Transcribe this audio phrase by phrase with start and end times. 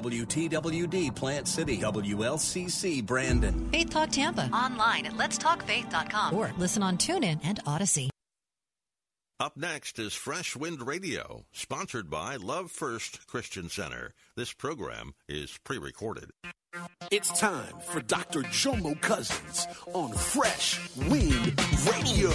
[0.00, 3.68] WTWD Plant City, WLCC Brandon.
[3.70, 4.48] Faith Talk Tampa.
[4.52, 6.34] Online at letstalkfaith.com.
[6.34, 8.08] Or listen on TuneIn and Odyssey.
[9.40, 14.14] Up next is Fresh Wind Radio, sponsored by Love First Christian Center.
[14.36, 16.30] This program is pre recorded.
[17.10, 18.42] It's time for Dr.
[18.42, 20.78] Jomo Cousins on Fresh
[21.08, 22.30] Wind Radio.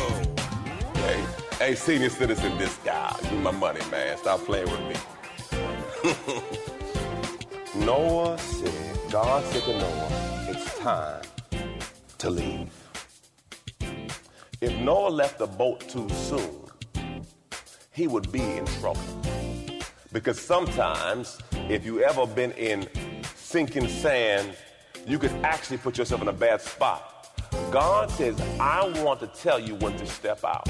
[0.95, 1.25] Hey,
[1.59, 3.15] hey, senior citizen, this guy.
[3.21, 4.17] Give me my money, man.
[4.17, 6.79] Stop playing with me.
[7.75, 11.23] Noah said, God said to Noah, it's time
[12.19, 12.69] to leave.
[14.61, 16.67] If Noah left the boat too soon,
[17.91, 19.01] he would be in trouble.
[20.11, 22.87] Because sometimes, if you ever been in
[23.35, 24.55] sinking sand,
[25.07, 27.31] you could actually put yourself in a bad spot.
[27.71, 30.69] God says, I want to tell you when to step out.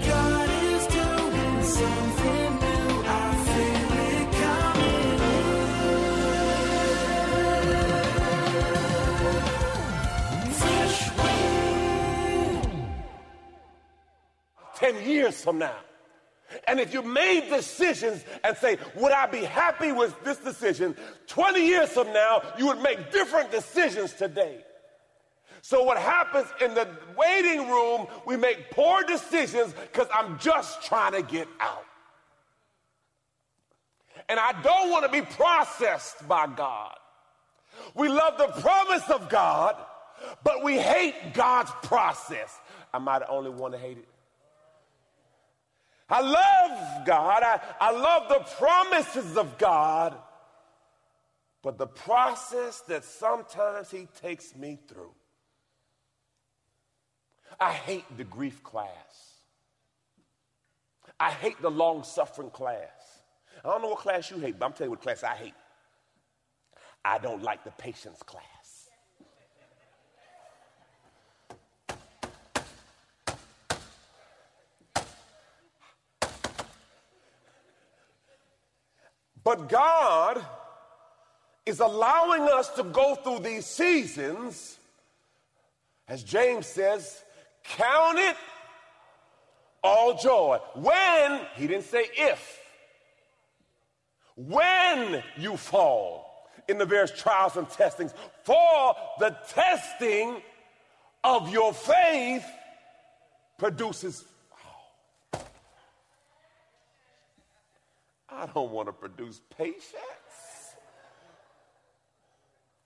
[15.43, 15.77] From now.
[16.67, 20.95] And if you made decisions and say, would I be happy with this decision?
[21.27, 24.63] 20 years from now, you would make different decisions today.
[25.61, 31.13] So what happens in the waiting room, we make poor decisions because I'm just trying
[31.13, 31.85] to get out.
[34.27, 36.95] And I don't want to be processed by God.
[37.95, 39.75] We love the promise of God,
[40.43, 42.57] but we hate God's process.
[42.93, 44.07] Am I the only one to hate it?
[46.11, 47.41] I love God.
[47.41, 50.15] I, I love the promises of God.
[51.63, 55.13] But the process that sometimes He takes me through.
[57.59, 58.89] I hate the grief class.
[61.19, 63.21] I hate the long suffering class.
[63.63, 65.53] I don't know what class you hate, but I'm telling you what class I hate.
[67.05, 68.43] I don't like the patience class.
[79.43, 80.43] But God
[81.65, 84.77] is allowing us to go through these seasons,
[86.07, 87.23] as James says,
[87.63, 88.35] count it
[89.83, 90.59] all joy.
[90.75, 92.59] When, he didn't say if,
[94.35, 98.13] when you fall in the various trials and testings,
[98.43, 100.41] for the testing
[101.23, 102.45] of your faith
[103.57, 104.25] produces
[108.31, 109.85] I don't want to produce patience.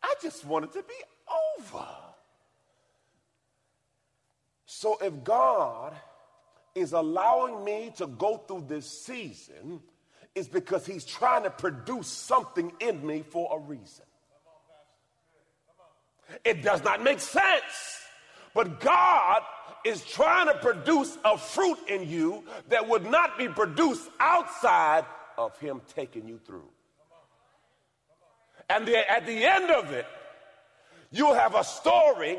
[0.02, 0.94] I just want it to be
[1.60, 1.86] over.
[4.66, 5.94] So if God
[6.74, 9.82] is allowing me to go through this season,
[10.34, 14.06] it's because He's trying to produce something in me for a reason.
[16.44, 18.02] It does not make sense.
[18.54, 19.42] But God
[19.86, 25.06] is trying to produce a fruit in you that would not be produced outside
[25.38, 26.70] of him taking you through.
[28.70, 30.06] And at the end of it,
[31.12, 32.38] you'll have a story,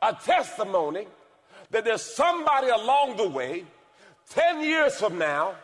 [0.00, 1.06] a testimony
[1.70, 3.64] that there's somebody along the way,
[4.30, 5.56] 10 years from now,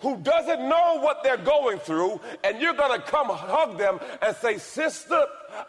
[0.00, 4.58] who doesn't know what they're going through, and you're gonna come hug them and say,
[4.58, 5.24] Sister,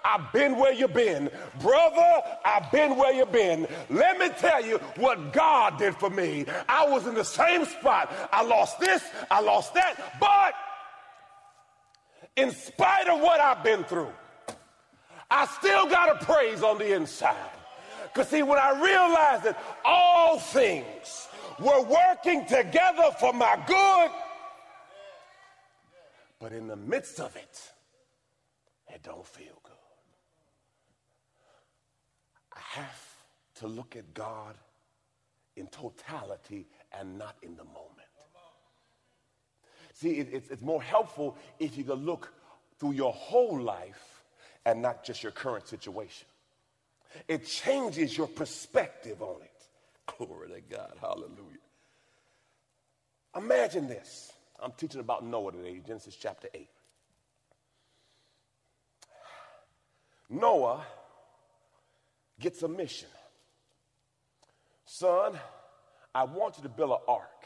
[0.05, 1.29] I've been where you've been.
[1.61, 3.67] Brother, I've been where you've been.
[3.89, 6.45] Let me tell you what God did for me.
[6.67, 8.11] I was in the same spot.
[8.31, 10.53] I lost this, I lost that, but
[12.35, 14.13] in spite of what I've been through,
[15.31, 17.35] I still got a praise on the inside.
[18.03, 21.27] Because, see, when I realized that all things
[21.59, 24.09] were working together for my good,
[26.39, 27.61] but in the midst of it,
[28.87, 29.73] it don't feel good.
[32.55, 33.15] I have
[33.55, 34.55] to look at God
[35.55, 38.07] in totality and not in the moment.
[39.93, 42.33] See, it, it's, it's more helpful if you can look
[42.79, 44.23] through your whole life
[44.65, 46.25] and not just your current situation.
[47.27, 49.67] It changes your perspective on it.
[50.17, 50.93] Glory to God.
[51.01, 51.59] Hallelujah.
[53.35, 54.31] Imagine this.
[54.61, 56.67] I'm teaching about Noah today, Genesis chapter 8.
[60.29, 60.85] Noah
[62.39, 63.09] gets a mission.
[64.85, 65.39] Son,
[66.13, 67.45] I want you to build an ark.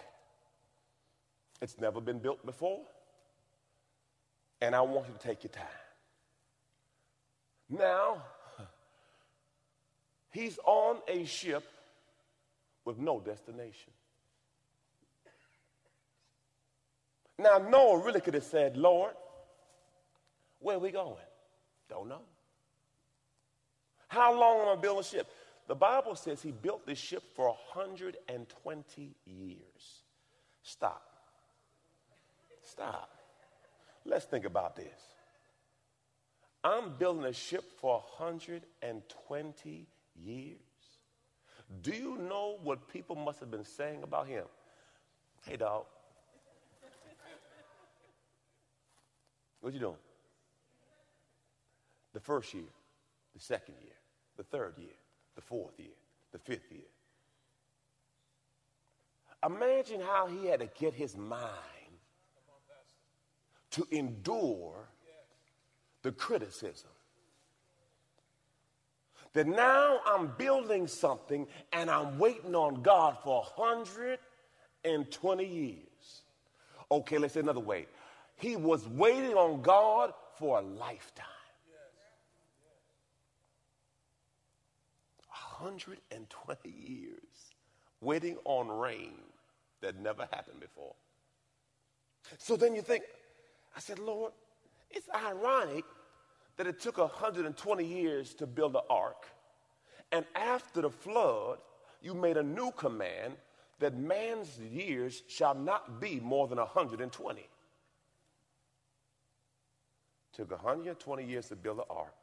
[1.61, 2.81] It's never been built before,
[4.59, 5.63] and I want you to take your time.
[7.69, 8.23] Now,
[10.31, 11.63] he's on a ship
[12.85, 13.93] with no destination.
[17.43, 19.11] Now, Noah really could have said, Lord,
[20.59, 21.17] where are we going?
[21.89, 22.21] Don't know.
[24.07, 25.27] How long am I building a ship?
[25.67, 30.03] The Bible says he built this ship for 120 years.
[30.61, 31.03] Stop.
[32.61, 33.09] Stop.
[34.05, 35.01] Let's think about this.
[36.63, 40.57] I'm building a ship for 120 years.
[41.81, 44.45] Do you know what people must have been saying about him?
[45.45, 45.83] Hey, dog.
[49.63, 49.95] What you doing?
[52.11, 52.67] The first year,
[53.33, 53.93] the second year,
[54.35, 54.91] the third year,
[55.35, 55.95] the fourth year,
[56.33, 56.81] the fifth year.
[59.45, 61.49] Imagine how he had to get his mind
[63.71, 64.89] to endure
[66.01, 66.89] the criticism.
[69.31, 75.77] That now I'm building something and I'm waiting on God for 120 years.
[76.91, 77.87] Okay, let's say another way.
[78.35, 81.27] He was waiting on God for a lifetime.
[85.63, 87.53] 120 years
[88.01, 89.13] waiting on rain
[89.81, 90.93] that never happened before.
[92.37, 93.03] So then you think,
[93.75, 94.33] I said, Lord,
[94.91, 95.85] it's ironic
[96.57, 99.25] that it took 120 years to build the ark,
[100.11, 101.59] and after the flood,
[102.01, 103.33] you made a new command
[103.79, 107.47] that man's years shall not be more than 120.
[110.33, 112.15] Took 120 years to build the ark,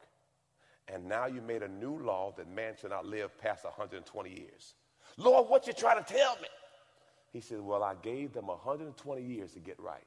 [0.87, 4.73] and now you made a new law that man should not live past 120 years.
[5.17, 6.47] Lord, what you trying to tell me?
[7.31, 10.05] He said, Well, I gave them 120 years to get right.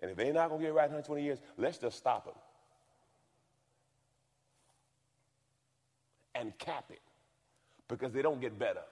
[0.00, 2.34] And if they're not going to get right in 120 years, let's just stop them
[6.34, 7.00] and cap it
[7.88, 8.82] because they don't get better.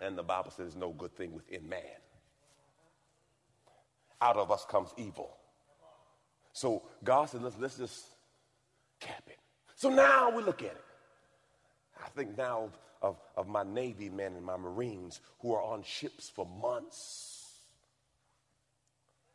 [0.00, 1.80] And the Bible says no good thing within man.
[4.20, 5.36] Out of us comes evil.
[6.52, 8.04] So God said, let's, let's just
[9.00, 9.38] cap it.
[9.76, 10.84] So now we look at it.
[12.04, 12.70] I think now
[13.02, 17.40] of, of, my Navy men and my Marines who are on ships for months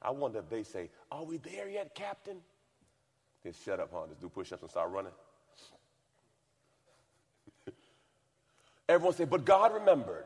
[0.05, 2.37] I wonder if they say, Are we there yet, Captain?
[3.43, 4.05] They shut up, huh?
[4.07, 5.11] Just do push ups and start running.
[8.89, 10.25] Everyone say, But God remembered.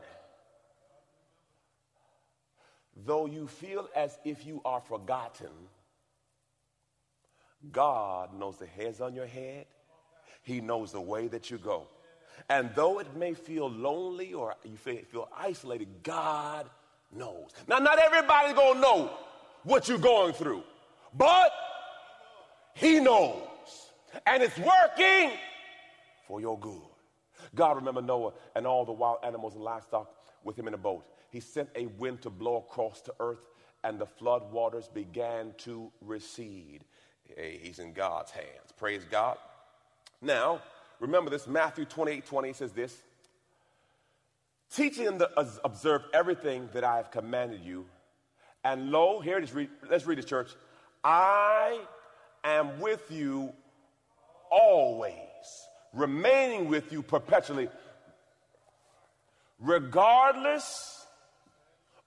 [3.06, 5.50] Though you feel as if you are forgotten,
[7.70, 9.66] God knows the hairs on your head.
[10.42, 11.86] He knows the way that you go.
[12.48, 16.68] And though it may feel lonely or you feel isolated, God
[17.12, 17.50] knows.
[17.68, 19.10] Now, not everybody's to know
[19.64, 20.62] what you're going through.
[21.14, 21.52] But
[22.74, 23.42] he knows.
[24.26, 25.32] And it's working
[26.26, 26.80] for your good.
[27.54, 30.10] God remember Noah and all the wild animals and livestock
[30.44, 31.04] with him in a boat.
[31.30, 33.46] He sent a wind to blow across the earth,
[33.84, 36.84] and the flood waters began to recede.
[37.24, 38.72] Hey, he's in God's hands.
[38.76, 39.38] Praise God.
[40.20, 40.60] Now,
[40.98, 42.96] remember this Matthew 28 20 says this
[44.72, 45.30] teaching them to
[45.64, 47.86] observe everything that I have commanded you.
[48.64, 49.54] And lo, here it is.
[49.88, 50.50] Let's read this, church.
[51.02, 51.80] I
[52.44, 53.52] am with you
[54.50, 55.14] always,
[55.92, 57.68] remaining with you perpetually,
[59.58, 60.89] regardless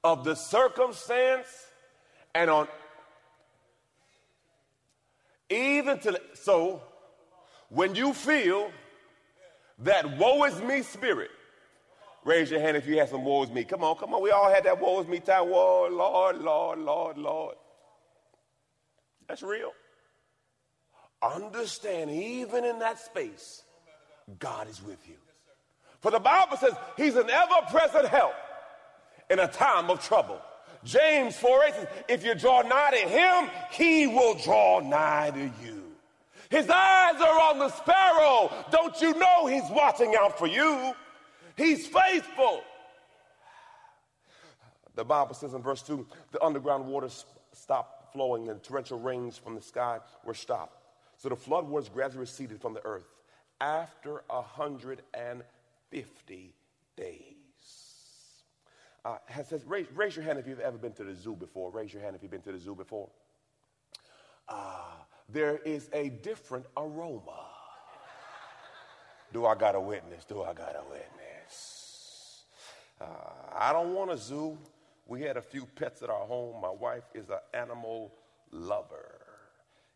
[0.03, 1.47] of the circumstance
[2.35, 2.67] and on
[5.49, 6.81] even to so
[7.69, 8.71] when you feel
[9.79, 11.31] that woe is me spirit
[12.25, 13.63] Raise your hand if you had some woe is me.
[13.63, 14.21] Come on, come on.
[14.21, 15.49] We all had that woe is me time.
[15.49, 17.55] Whoa, Lord, Lord, Lord, Lord.
[19.27, 19.71] That's real.
[21.21, 23.63] Understand, even in that space,
[24.39, 25.15] God is with you.
[25.99, 28.33] For the Bible says he's an ever present help
[29.29, 30.39] in a time of trouble.
[30.83, 35.65] James 4 8 says, if you draw nigh to him, he will draw nigh to
[35.65, 35.83] you.
[36.49, 38.51] His eyes are on the sparrow.
[38.71, 40.93] Don't you know he's watching out for you?
[41.57, 42.63] He's faithful.
[44.95, 49.55] The Bible says in verse 2 the underground waters stopped flowing and torrential rains from
[49.55, 50.77] the sky were stopped.
[51.17, 53.07] So the flood waters gradually receded from the earth
[53.59, 56.53] after 150
[56.95, 57.32] days.
[59.05, 61.71] Uh, has, has, raise, raise, your hand if you've ever been to the zoo before.
[61.71, 63.09] Raise your hand if you've been to the zoo before.
[64.47, 64.93] Uh,
[65.27, 67.47] there is a different aroma.
[69.33, 70.23] Do I got a witness?
[70.25, 72.43] Do I got a witness?
[73.01, 73.05] Uh,
[73.57, 74.57] I don't want a zoo.
[75.05, 76.61] We had a few pets at our home.
[76.61, 78.13] My wife is an animal
[78.51, 79.19] lover.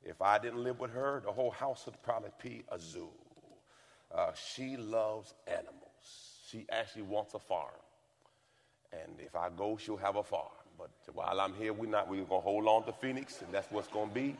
[0.04, 3.10] If I didn't live with her, the whole house would probably be a zoo.
[4.14, 5.76] Uh, she loves animals.
[6.50, 7.72] She actually wants a farm.
[8.94, 10.48] And if I go, she'll have a farm.
[10.78, 12.10] But while I'm here, we're not.
[12.10, 14.36] We're gonna hold on to Phoenix, and that's what's gonna be.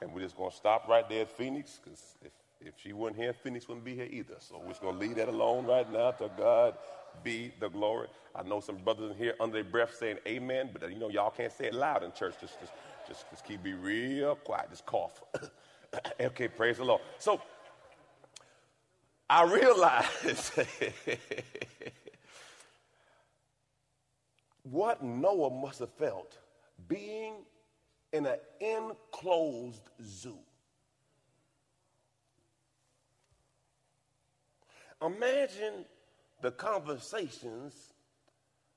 [0.00, 3.32] And we're just gonna stop right there at Phoenix, because if if she wasn't here,
[3.32, 4.36] Phoenix wouldn't be here either.
[4.38, 6.12] So we're just gonna leave that alone right now.
[6.12, 6.76] To God
[7.24, 8.08] be the glory.
[8.34, 11.30] I know some brothers in here under their breath saying Amen, but you know y'all
[11.30, 12.34] can't say it loud in church.
[12.40, 12.72] Just just
[13.08, 14.70] just, just keep be real quiet.
[14.70, 15.22] Just cough.
[16.20, 17.02] okay, praise the Lord.
[17.18, 17.40] So
[19.28, 20.52] I realized
[24.70, 26.38] what Noah must have felt
[26.88, 27.34] being
[28.12, 30.38] in an enclosed zoo.
[35.02, 35.84] Imagine
[36.42, 37.74] the conversations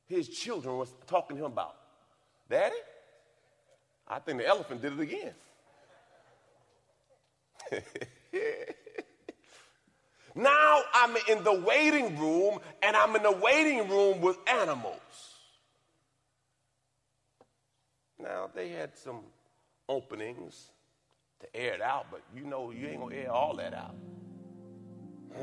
[0.07, 1.75] his children was talking to him about.
[2.50, 2.75] Daddy,
[4.07, 5.33] I think the elephant did it again.
[10.35, 15.32] now I'm in the waiting room, and I'm in the waiting room with animals.
[18.24, 19.20] Now, they had some
[19.89, 20.72] openings
[21.42, 23.96] to air it out, but you know you ain't gonna air all that out.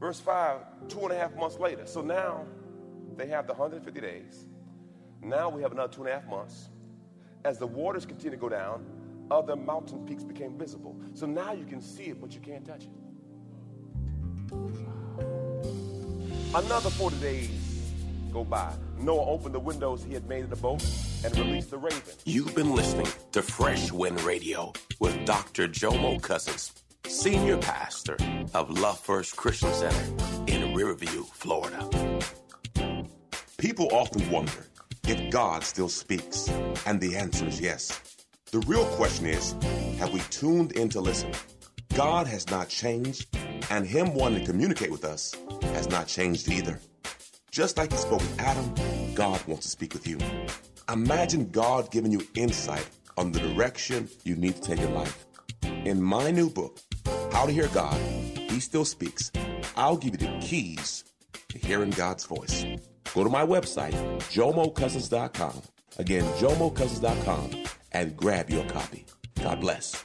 [0.00, 1.84] Verse 5, two and a half months later.
[1.86, 2.46] So now
[3.16, 4.46] they have the 150 days.
[5.22, 6.70] Now we have another two and a half months.
[7.44, 8.86] As the waters continue to go down,
[9.30, 10.96] other mountain peaks became visible.
[11.12, 12.90] So now you can see it, but you can't touch it.
[16.54, 17.63] Another 40 days
[18.34, 18.74] go by.
[18.98, 20.84] Noah opened the windows he had made in the boat
[21.24, 22.02] and released the raven.
[22.24, 25.68] You've been listening to Fresh Wind Radio with Dr.
[25.68, 26.72] Jomo Cousins,
[27.06, 28.16] Senior Pastor
[28.52, 30.06] of Love First Christian Center
[30.48, 31.88] in Riverview, Florida.
[33.56, 34.66] People often wonder
[35.06, 36.48] if God still speaks,
[36.86, 38.00] and the answer is yes.
[38.50, 39.52] The real question is
[39.98, 41.30] have we tuned in to listen?
[41.94, 43.28] God has not changed,
[43.70, 46.80] and Him wanting to communicate with us has not changed either.
[47.54, 48.74] Just like he spoke with Adam,
[49.14, 50.18] God wants to speak with you.
[50.92, 55.24] Imagine God giving you insight on the direction you need to take in life.
[55.84, 56.80] In my new book,
[57.30, 57.96] How to Hear God,
[58.50, 59.30] He Still Speaks,
[59.76, 61.04] I'll give you the keys
[61.50, 62.66] to hearing God's voice.
[63.14, 63.94] Go to my website,
[64.32, 65.62] jomocousins.com.
[65.98, 67.50] Again, jomocousins.com
[67.92, 69.06] and grab your copy.
[69.40, 70.04] God bless.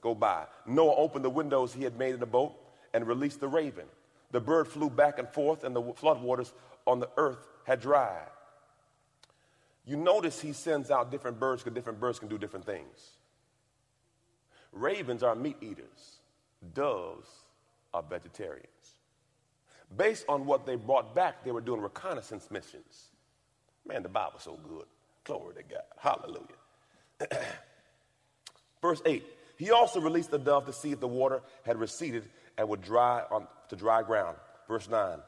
[0.00, 0.44] Go by.
[0.66, 2.54] Noah opened the windows he had made in the boat
[2.92, 3.86] and released the raven.
[4.30, 6.52] The bird flew back and forth, and the floodwaters
[6.86, 8.28] on the earth had dried.
[9.86, 13.10] You notice he sends out different birds because different birds can do different things.
[14.72, 16.18] Ravens are meat eaters,
[16.74, 17.28] doves
[17.94, 18.66] are vegetarians.
[19.96, 23.08] Based on what they brought back, they were doing reconnaissance missions.
[23.86, 24.84] Man, the Bible's so good.
[25.24, 25.82] Glory to God.
[25.98, 26.46] Hallelujah.
[28.82, 29.24] Verse 8
[29.58, 33.24] he also released the dove to see if the water had receded and would dry
[33.30, 34.36] on to dry ground.
[34.68, 35.18] Verse 9.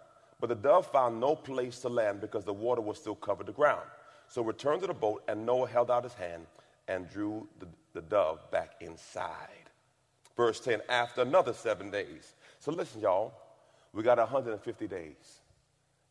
[0.40, 3.52] But the dove found no place to land because the water was still covered the
[3.52, 3.82] ground.
[4.28, 6.46] So returned to the boat, and Noah held out his hand
[6.86, 9.68] and drew the, the dove back inside.
[10.36, 12.34] Verse 10, after another seven days.
[12.60, 13.34] So listen, y'all,
[13.92, 15.40] we got 150 days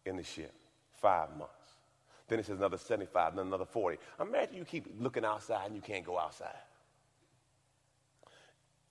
[0.06, 0.54] in the ship,
[1.02, 1.54] five months.
[2.28, 3.98] Then it says another 75, then another 40.
[4.20, 6.50] Imagine you keep looking outside and you can't go outside.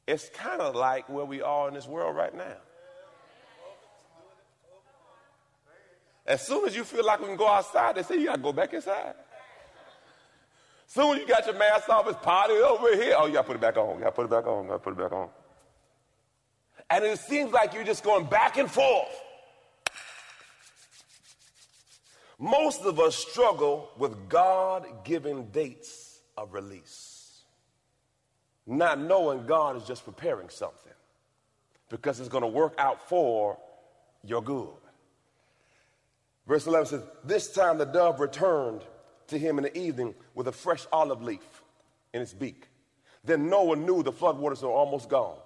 [0.08, 2.56] It's kind of like where we are in this world right now.
[6.26, 8.42] As soon as you feel like we can go outside, they say you got to
[8.42, 9.12] go back inside.
[10.86, 13.16] Soon as you got your mask off, it's party over here.
[13.18, 13.98] Oh, you got to put it back on.
[13.98, 14.64] You got to put it back on.
[14.64, 15.28] You got to put it back on.
[16.88, 19.14] And it seems like you're just going back and forth.
[22.38, 27.07] Most of us struggle with God giving dates of release,
[28.68, 30.92] not knowing God is just preparing something
[31.88, 33.58] because it's going to work out for
[34.22, 34.68] your good.
[36.46, 38.82] Verse 11 says, This time the dove returned
[39.28, 41.62] to him in the evening with a fresh olive leaf
[42.12, 42.68] in its beak.
[43.24, 45.38] Then Noah knew the floodwaters were almost gone.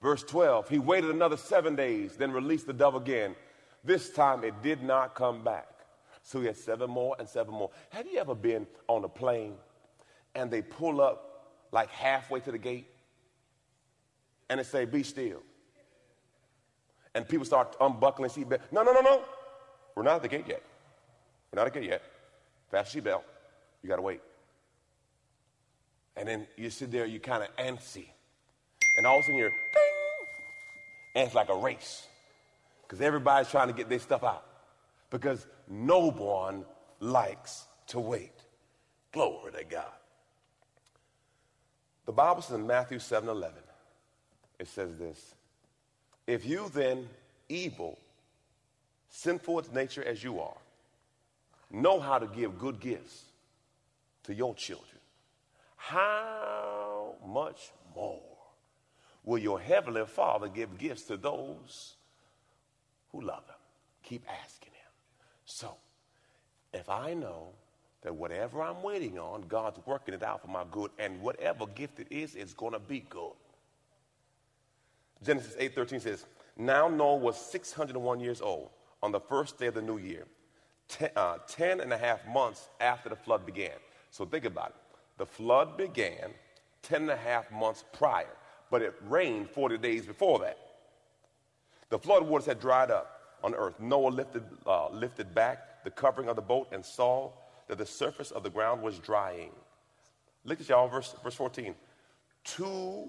[0.00, 3.34] Verse 12, he waited another seven days, then released the dove again.
[3.82, 5.68] This time it did not come back.
[6.22, 7.70] So he had seven more and seven more.
[7.90, 9.54] Have you ever been on a plane
[10.34, 11.35] and they pull up
[11.76, 12.86] like halfway to the gate
[14.48, 15.42] and they say, Be still?
[17.14, 18.72] And people start unbuckling seatbelts.
[18.72, 19.22] No, no, no, no.
[19.94, 20.62] We're not at the gate yet.
[21.52, 22.02] We're not at the gate yet.
[22.70, 23.22] Fast seatbelt.
[23.82, 24.20] You got to wait.
[26.16, 28.08] And then you sit there, you kind of antsy.
[28.96, 30.26] And all of a sudden you're, ding!
[31.14, 32.06] And it's like a race.
[32.82, 34.44] Because everybody's trying to get their stuff out
[35.10, 36.64] because no one
[37.00, 38.32] likes to wait.
[39.12, 39.92] Glory to God.
[42.06, 43.56] The Bible says in Matthew 7 11,
[44.58, 45.34] it says this
[46.26, 47.08] If you then,
[47.48, 47.98] evil,
[49.10, 50.56] sinful its nature as you are,
[51.70, 53.24] know how to give good gifts
[54.24, 54.86] to your children,
[55.76, 58.20] how much more
[59.24, 61.94] will your heavenly Father give gifts to those
[63.10, 63.56] who love him?
[64.04, 64.72] Keep asking.
[64.72, 64.92] Him.
[65.44, 65.74] So,
[66.72, 67.48] if I know
[68.06, 71.98] that whatever I'm waiting on, God's working it out for my good, and whatever gift
[71.98, 73.32] it is, it's going to be good.
[75.24, 76.24] Genesis 8:13 says,
[76.56, 78.70] "Now Noah was 601 years old
[79.02, 80.24] on the first day of the new year,
[80.86, 83.76] ten, uh, ten and a half months after the flood began."
[84.12, 84.76] So think about it.
[85.16, 86.32] The flood began
[86.82, 88.36] 10 and a half months prior,
[88.70, 90.58] but it rained 40 days before that.
[91.88, 93.80] The flood waters had dried up on earth.
[93.80, 97.32] Noah lifted, uh, lifted back the covering of the boat and saw
[97.68, 99.50] that the surface of the ground was drying.
[100.44, 101.74] Look at y'all, verse, verse 14.
[102.44, 103.08] Two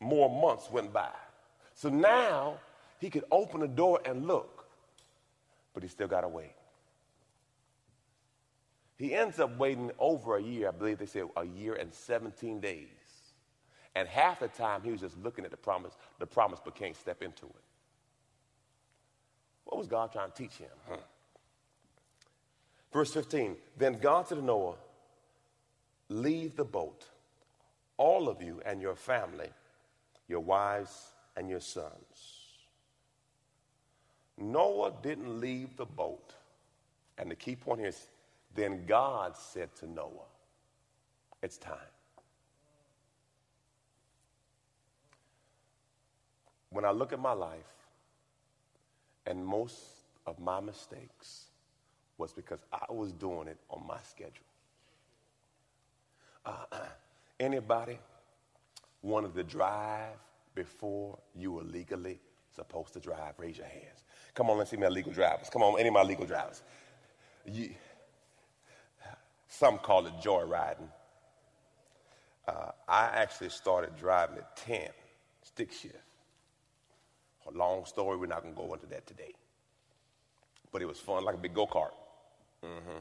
[0.00, 1.10] more months went by.
[1.74, 2.58] So now
[3.00, 4.66] he could open the door and look,
[5.74, 6.54] but he still got to wait.
[8.96, 10.68] He ends up waiting over a year.
[10.68, 12.88] I believe they said a year and 17 days.
[13.94, 16.96] And half the time he was just looking at the promise, the promise, but can't
[16.96, 17.62] step into it.
[19.64, 20.70] What was God trying to teach him?
[20.88, 20.96] Huh?
[22.96, 24.76] Verse 15 Then God said to Noah,
[26.08, 27.04] Leave the boat,
[27.98, 29.50] all of you and your family,
[30.28, 31.92] your wives and your sons.
[34.38, 36.32] Noah didn't leave the boat.
[37.18, 38.06] And the key point here is
[38.54, 40.30] then God said to Noah,
[41.42, 41.76] It's time.
[46.70, 47.74] When I look at my life,
[49.26, 49.76] and most
[50.26, 51.45] of my mistakes
[52.18, 54.44] was because I was doing it on my schedule.
[56.44, 56.64] Uh,
[57.38, 57.98] anybody
[59.02, 60.16] wanted to drive
[60.54, 62.20] before you were legally
[62.54, 63.34] supposed to drive?
[63.38, 64.04] Raise your hands.
[64.34, 65.48] Come on, let's see my legal drivers.
[65.50, 66.62] Come on, any of my legal drivers.
[67.44, 67.70] You,
[69.48, 70.88] some call it joyriding.
[72.46, 74.88] Uh, I actually started driving at 10,
[75.42, 75.96] stick shift.
[77.48, 79.32] A long story, we're not going to go into that today.
[80.72, 81.90] But it was fun, like a big go kart.
[82.64, 82.98] Mm-hmm.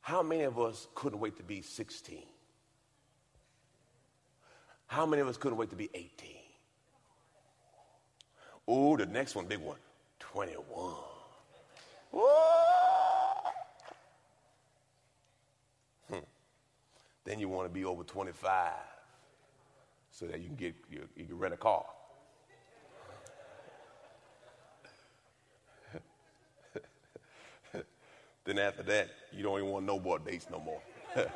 [0.00, 2.22] How many of us couldn't wait to be 16?
[4.86, 6.36] How many of us couldn't wait to be 18?
[8.68, 9.78] Ooh, the next one, big one,
[10.20, 10.94] 21.
[16.08, 16.18] Hmm.
[17.24, 18.72] Then you want to be over 25
[20.10, 21.84] so that you can get you can rent a car.
[28.46, 30.80] Then after that, you don't even want no more dates no more.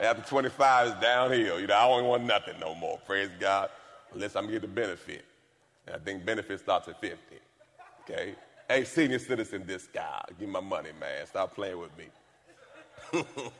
[0.00, 1.58] after 25 is downhill.
[1.58, 2.98] You know, I don't want nothing no more.
[3.06, 3.70] Praise God.
[4.12, 5.24] Unless I'm getting the benefit.
[5.86, 7.18] And I think benefit starts at 50.
[8.02, 8.34] Okay?
[8.68, 11.26] Hey, senior citizen, this guy, give my money, man.
[11.26, 12.04] Stop playing with me.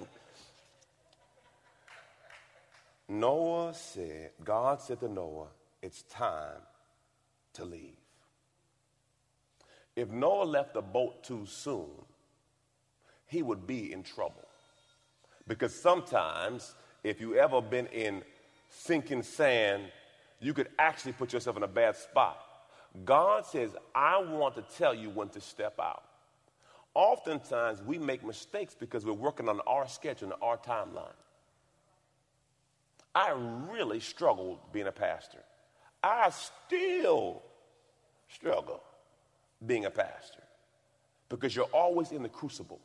[3.09, 5.48] Noah said, God said to Noah,
[5.83, 6.61] it's time
[7.55, 7.96] to leave.
[9.94, 11.90] If Noah left the boat too soon,
[13.33, 14.47] he would be in trouble.
[15.49, 18.23] Because sometimes, if you ever been in
[18.68, 19.85] sinking sand,
[20.38, 22.38] you could actually put yourself in a bad spot.
[23.07, 26.03] God says, I want to tell you when to step out.
[26.95, 31.18] Oftentimes, we make mistakes because we're working on our schedule and our timeline.
[33.14, 33.35] I
[33.71, 35.38] really struggled being a pastor.
[36.03, 37.42] I still
[38.29, 38.83] struggle
[39.64, 40.42] being a pastor
[41.31, 42.81] because you're always in the crucible.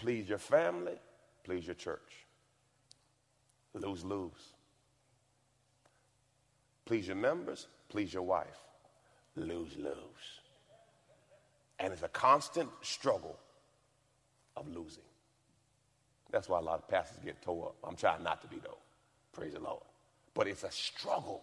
[0.00, 0.94] Please your family,
[1.44, 2.24] please your church.
[3.74, 4.54] Lose, lose.
[6.86, 8.58] Please your members, please your wife.
[9.36, 9.94] Lose, lose.
[11.78, 13.38] And it's a constant struggle
[14.56, 15.02] of losing.
[16.30, 17.76] That's why a lot of pastors get tore up.
[17.84, 18.78] I'm trying not to be, though.
[19.34, 19.82] Praise the Lord.
[20.32, 21.42] But it's a struggle.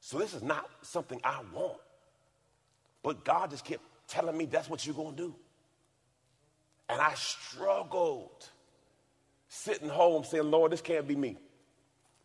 [0.00, 1.80] So this is not something I want.
[3.02, 5.34] But God just kept telling me that's what you're going to do.
[6.88, 8.48] And I struggled
[9.48, 11.36] sitting home saying, Lord, this can't be me.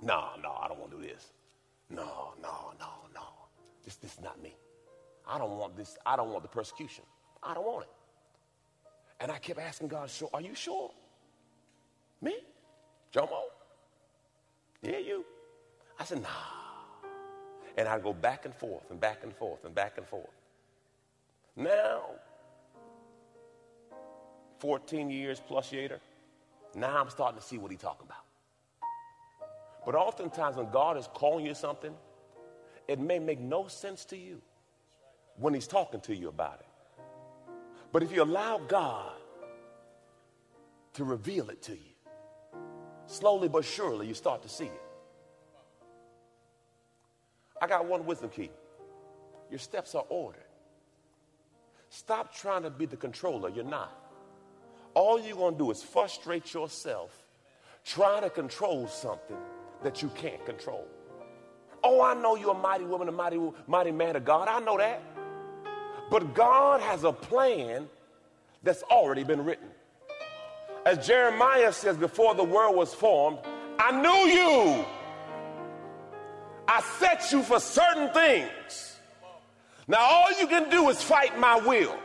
[0.02, 1.32] No, no, I don't want to do this.
[1.89, 3.21] No, no, no, no.
[3.84, 4.56] This, this is not me.
[5.28, 5.97] I don't want this.
[6.06, 7.04] I don't want the persecution.
[7.41, 7.89] I don't want it.
[9.19, 10.91] And I kept asking God, so are you sure?
[12.21, 12.36] Me?
[13.13, 13.43] Jomo?
[14.82, 15.23] Yeah, you.
[15.99, 16.30] I said, nah.
[17.78, 20.30] And I'd go back and forth and back and forth and back and forth.
[21.56, 22.02] Now,
[24.63, 25.99] 14 years plus later,
[26.73, 28.23] now I'm starting to see what he's talking about.
[29.86, 31.93] But oftentimes when God is calling you something,
[32.88, 34.41] it may make no sense to you
[35.36, 37.04] when he's talking to you about it.
[37.91, 39.12] But if you allow God
[40.93, 42.60] to reveal it to you,
[43.06, 44.82] slowly but surely you start to see it.
[47.62, 48.49] I got one wisdom key.
[49.49, 50.39] Your steps are ordered.
[51.89, 53.49] Stop trying to be the controller.
[53.49, 54.03] You're not.
[54.93, 57.12] All you're going to do is frustrate yourself
[57.86, 59.38] trying to control something
[59.84, 60.88] that you can't control.
[61.84, 64.47] Oh, I know you're a mighty woman, a mighty, mighty man of God.
[64.47, 65.01] I know that.
[66.10, 67.89] But God has a plan
[68.62, 69.67] that's already been written.
[70.86, 73.39] As Jeremiah says, before the world was formed,
[73.79, 74.86] I knew you.
[76.67, 78.93] I set you for certain things
[79.88, 81.95] now, all you can do is fight my will.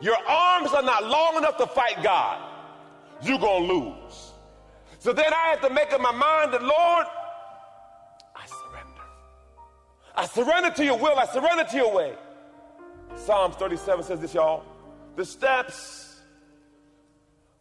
[0.00, 2.42] Your arms are not long enough to fight God.
[3.22, 4.32] You're going to lose.
[4.98, 7.06] So then I had to make up my mind that, Lord,
[8.34, 9.02] I surrender.
[10.14, 11.18] I surrender to your will.
[11.18, 12.14] I surrender to your way.
[13.14, 14.64] Psalms 37 says this, y'all.
[15.16, 16.16] The steps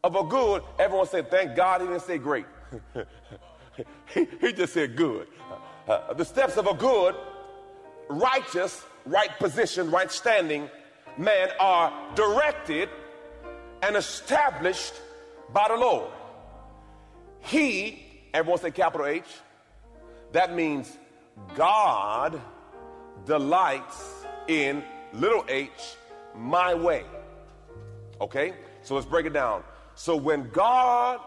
[0.04, 2.45] of a good, everyone said, thank God he didn't say great.
[4.13, 5.28] he, he, just said good.
[5.88, 7.15] Uh, the steps of a good,
[8.10, 10.69] righteous right position, right standing
[11.17, 12.89] man are directed
[13.82, 14.93] and established
[15.54, 16.12] by the Lord.
[17.41, 19.25] He, everyone say capital H,
[20.32, 20.97] that means
[21.56, 22.41] God
[23.25, 25.69] delights in little h,
[26.36, 27.04] my way.
[28.19, 28.54] Okay?
[28.82, 29.63] So let's break it down.
[29.95, 31.19] So when God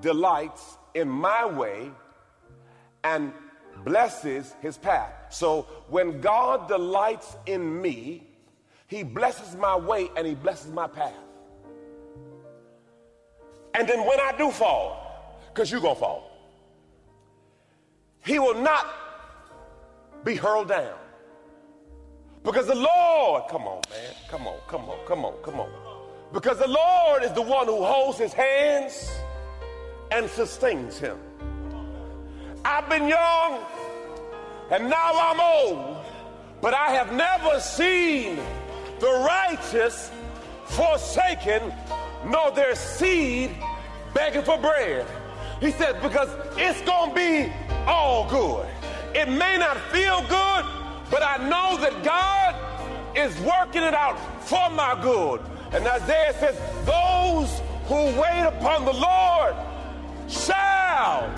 [0.00, 1.90] delights in my way
[3.02, 3.32] and
[3.84, 5.12] blesses his path.
[5.30, 8.22] So when God delights in me,
[8.94, 11.12] he blesses my way and he blesses my path.
[13.74, 16.30] And then when I do fall, because you're going to fall,
[18.24, 18.86] he will not
[20.22, 20.94] be hurled down.
[22.44, 25.70] Because the Lord, come on, man, come on, come on, come on, come on.
[26.32, 29.10] Because the Lord is the one who holds his hands
[30.12, 31.18] and sustains him.
[32.64, 33.60] I've been young
[34.70, 35.96] and now I'm old,
[36.60, 38.38] but I have never seen
[39.04, 40.10] the righteous
[40.64, 41.60] forsaken,
[42.24, 43.50] nor their seed
[44.14, 45.06] begging for bread.
[45.60, 47.52] He said, because it's going to be
[47.86, 48.66] all good.
[49.14, 50.64] It may not feel good,
[51.10, 55.42] but I know that God is working it out for my good.
[55.72, 59.54] And Isaiah says, those who wait upon the Lord
[60.30, 61.28] shall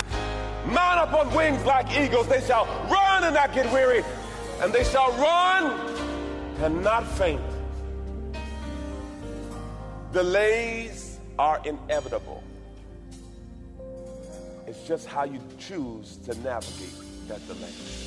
[0.67, 2.29] mount up on wings like eagles.
[2.29, 4.05] They shall run and not get weary,
[4.61, 5.65] and they shall run
[6.63, 7.41] and not faint.
[10.13, 12.41] Delays are inevitable.
[14.65, 16.95] It's just how you choose to navigate
[17.27, 18.06] that delay.